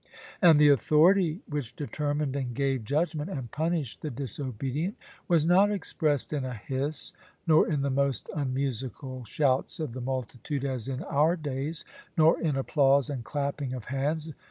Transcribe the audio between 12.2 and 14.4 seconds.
in applause and clapping of hands.